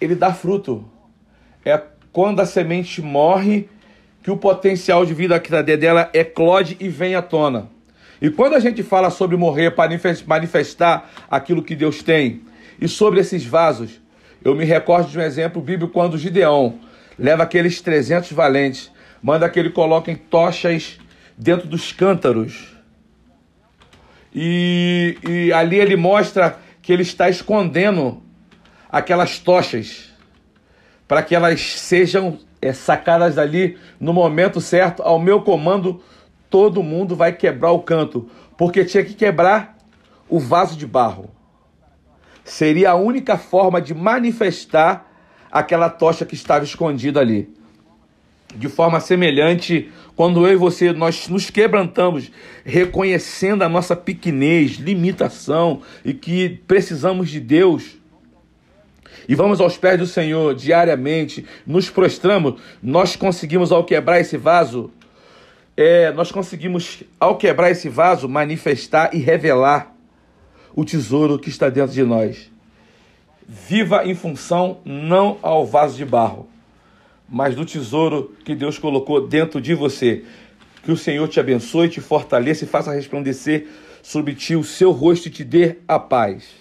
ele 0.00 0.14
dá 0.14 0.34
fruto. 0.34 0.84
É 1.64 1.80
quando 2.12 2.40
a 2.40 2.46
semente 2.46 3.00
morre 3.00 3.68
que 4.22 4.30
o 4.30 4.36
potencial 4.36 5.06
de 5.06 5.14
vida 5.14 5.36
aqui 5.36 5.50
dela 5.62 6.10
eclode 6.12 6.76
e 6.80 6.88
vem 6.88 7.14
à 7.14 7.22
tona. 7.22 7.70
E 8.20 8.28
quando 8.28 8.54
a 8.54 8.58
gente 8.58 8.82
fala 8.82 9.10
sobre 9.10 9.36
morrer 9.36 9.70
para 9.70 9.90
manifestar 10.26 11.10
aquilo 11.30 11.62
que 11.62 11.76
Deus 11.76 12.02
tem, 12.02 12.42
e 12.80 12.88
sobre 12.88 13.20
esses 13.20 13.44
vasos, 13.44 14.00
eu 14.44 14.54
me 14.54 14.64
recordo 14.64 15.10
de 15.10 15.18
um 15.18 15.22
exemplo 15.22 15.62
bíblico 15.62 15.92
quando 15.92 16.18
Gideão 16.18 16.78
leva 17.20 17.42
aqueles 17.42 17.82
300 17.82 18.32
valentes, 18.32 18.90
manda 19.22 19.48
que 19.48 19.60
ele 19.60 19.68
coloquem 19.68 20.16
tochas 20.16 20.98
dentro 21.36 21.68
dos 21.68 21.92
cântaros. 21.92 22.74
E, 24.34 25.18
e 25.28 25.52
ali 25.52 25.78
ele 25.78 25.96
mostra 25.96 26.58
que 26.80 26.90
ele 26.90 27.02
está 27.02 27.28
escondendo 27.28 28.22
aquelas 28.88 29.38
tochas 29.38 30.08
para 31.06 31.22
que 31.22 31.34
elas 31.34 31.60
sejam 31.60 32.38
é, 32.62 32.72
sacadas 32.72 33.34
dali 33.34 33.76
no 33.98 34.14
momento 34.14 34.60
certo, 34.60 35.02
ao 35.02 35.18
meu 35.18 35.42
comando, 35.42 36.02
todo 36.48 36.82
mundo 36.82 37.14
vai 37.14 37.32
quebrar 37.32 37.72
o 37.72 37.82
canto, 37.82 38.30
porque 38.56 38.84
tinha 38.84 39.04
que 39.04 39.14
quebrar 39.14 39.76
o 40.28 40.38
vaso 40.38 40.76
de 40.76 40.86
barro. 40.86 41.30
Seria 42.44 42.92
a 42.92 42.94
única 42.94 43.36
forma 43.36 43.80
de 43.80 43.92
manifestar 43.92 45.09
aquela 45.50 45.88
tocha 45.88 46.24
que 46.24 46.34
estava 46.34 46.64
escondida 46.64 47.20
ali. 47.20 47.48
De 48.54 48.68
forma 48.68 48.98
semelhante, 48.98 49.90
quando 50.16 50.46
eu 50.46 50.52
e 50.52 50.56
você 50.56 50.92
nós 50.92 51.28
nos 51.28 51.50
quebrantamos, 51.50 52.30
reconhecendo 52.64 53.62
a 53.62 53.68
nossa 53.68 53.94
pequenez, 53.94 54.72
limitação 54.72 55.82
e 56.04 56.12
que 56.12 56.60
precisamos 56.66 57.30
de 57.30 57.38
Deus, 57.38 58.00
e 59.28 59.34
vamos 59.34 59.60
aos 59.60 59.76
pés 59.76 59.98
do 59.98 60.06
Senhor 60.06 60.54
diariamente, 60.54 61.46
nos 61.64 61.88
prostramos, 61.88 62.60
nós 62.82 63.14
conseguimos, 63.14 63.70
ao 63.70 63.84
quebrar 63.84 64.20
esse 64.20 64.36
vaso, 64.36 64.90
é, 65.76 66.10
nós 66.12 66.32
conseguimos, 66.32 67.04
ao 67.18 67.36
quebrar 67.36 67.70
esse 67.70 67.88
vaso, 67.88 68.28
manifestar 68.28 69.14
e 69.14 69.18
revelar 69.18 69.94
o 70.74 70.84
tesouro 70.84 71.38
que 71.38 71.48
está 71.48 71.68
dentro 71.68 71.92
de 71.92 72.02
nós. 72.02 72.50
Viva 73.48 74.04
em 74.04 74.14
função 74.14 74.78
não 74.84 75.38
ao 75.42 75.66
vaso 75.66 75.96
de 75.96 76.04
barro, 76.04 76.48
mas 77.28 77.54
do 77.54 77.64
tesouro 77.64 78.34
que 78.44 78.54
Deus 78.54 78.78
colocou 78.78 79.26
dentro 79.26 79.60
de 79.60 79.74
você. 79.74 80.24
Que 80.82 80.92
o 80.92 80.96
Senhor 80.96 81.28
te 81.28 81.40
abençoe, 81.40 81.88
te 81.88 82.00
fortaleça 82.00 82.64
e 82.64 82.68
faça 82.68 82.92
resplandecer 82.92 83.66
sobre 84.02 84.34
ti 84.34 84.54
o 84.56 84.64
seu 84.64 84.92
rosto 84.92 85.28
e 85.28 85.30
te 85.30 85.44
dê 85.44 85.76
a 85.86 85.98
paz. 85.98 86.60